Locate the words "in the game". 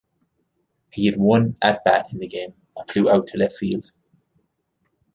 2.11-2.55